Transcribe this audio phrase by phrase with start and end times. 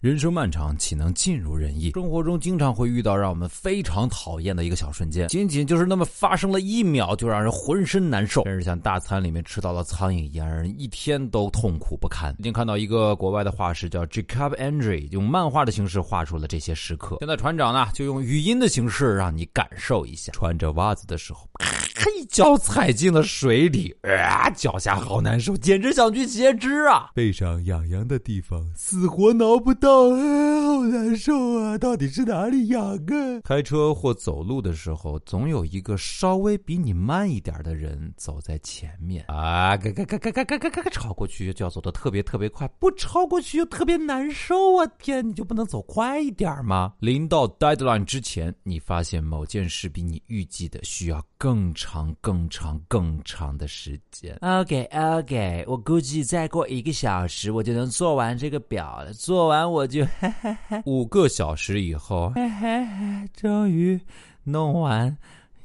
[0.00, 1.90] 人生漫长，岂能尽如人意？
[1.90, 12.34] 生活中经常会遇到让我们非常讨厌的一个小瞬间，仅仅就是那么发生了一秒，就让人浑身难受，甚至像大餐里面吃到了苍蝇一样，让人一天都痛苦不堪。
[12.36, 17.18] 最近看到一个国外的画师叫 Jacob Andre，用漫画的形式画出了这些时刻。
[17.18, 21.46] 现在船长呢，就用语音的形式让你感受一下，穿着袜子的时候。
[22.16, 27.10] 一脚踩进了水里，啊，脚下好难受，简直想去截肢啊！
[27.14, 31.76] 背上痒痒的地方，死活挠不到，啊，好难受啊！
[31.76, 33.40] 到底是哪里痒啊？
[33.44, 44.86] 开车或走路的时候，总有一个稍微比你慢一点的人走在前面啊，嘎嘎嘎嘎嘎嘎嘎嘎，超过去就要走的特别特别快，不超过去又特别难受啊！
[44.98, 46.94] 天，你就不能走快一点吗？
[47.00, 51.89] 临到 deadline 之前，你发现某件事比你预计的需要更长。
[51.90, 54.38] 长更长更长的时间。
[54.42, 59.12] OK OK，我估计再过一个小时我就能做完这个表了。
[59.12, 60.06] 做完我就
[60.86, 62.32] 五个小时以后，
[63.34, 64.00] 终于
[64.44, 65.16] 弄完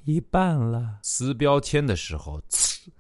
[0.06, 0.98] 一半了。
[1.04, 2.42] 撕标签的时候，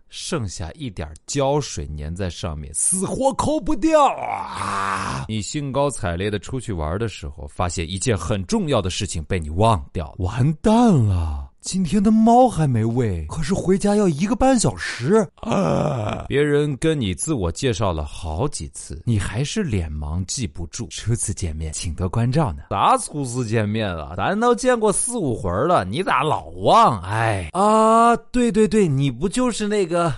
[0.08, 5.26] 剩下一点胶水粘在上面，死活抠不掉啊！
[5.28, 11.50] 你兴高采烈的出去玩的时候，发现一件很重要的事情被你忘掉，完蛋了。
[11.66, 16.26] 今天的猫还没喂，可是回家要一个半小时啊！
[16.28, 20.88] 别人跟你自我介绍了好几次，你还是脸盲记不住。
[20.92, 22.66] 初次见面，请多关照呢。
[22.70, 24.14] 啥初次见面了？
[24.16, 27.02] 咱都见过四五回了，你咋老忘？
[27.02, 30.14] 哎啊，对对对，你不就是那个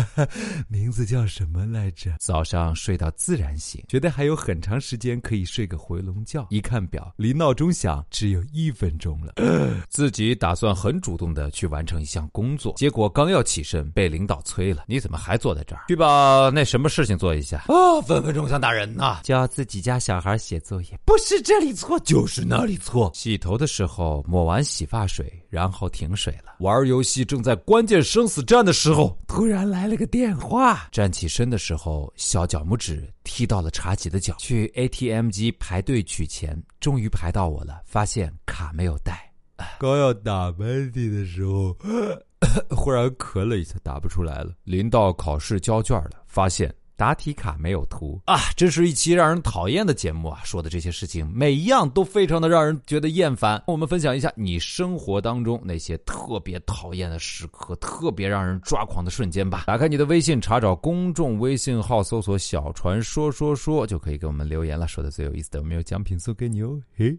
[0.66, 2.10] 名字叫什么来着？
[2.18, 6.46] 早上睡到自然醒，觉得还有很长时间可以睡个回笼觉。
[6.48, 9.34] 一看表，离闹钟响只有一分钟了，
[9.90, 10.74] 自己打算。
[10.86, 14.84] 很主动的去完成一项工作，结果刚要起身，被领导催了。
[14.86, 15.82] 你怎么还坐在这儿？
[15.88, 18.00] 去把那什么事情做一下啊！
[18.06, 19.18] 分分钟想打人呐！
[19.24, 23.10] 教自己家小孩写作业，不是这里错就是那里错。
[23.12, 26.54] 洗头的时候抹完洗发水，然后停水了。
[26.60, 30.86] 玩游戏正在关键生死战的时候，突然来了个电话。
[30.92, 34.36] 站起身的时候，小脚拇指踢到了茶几的脚。
[34.38, 39.15] 去 ATM 机排队取钱，终于排到我了，发现卡没有带。
[39.78, 41.76] 刚要打喷嚏的时候，
[42.70, 44.52] 忽然咳了一下，打不出来了。
[44.64, 48.38] 临到考试交卷了，发现答题卡没有涂啊！
[48.56, 50.40] 这是一期让人讨厌的节目啊！
[50.44, 53.62] 说的这些事情，每一样都非常的让人觉得厌烦。
[53.66, 59.64] 我们分享一下你生活当中那些特别讨厌的时刻，特别让人抓狂的瞬间吧。
[59.66, 64.88] 打开你的微信，查找公众微信号，搜索“小船说说说”，就可以给我们留言了。
[64.88, 66.80] 说的最有意思的，我们有奖品送给你哦！
[66.94, 67.18] 嘿，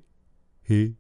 [0.63, 0.93] 嘿。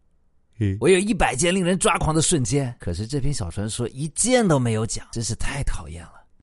[0.79, 6.11] 我有一百件令人抓狂的瞬间，可是这篇小传说一件都没有讲，真是太讨厌了。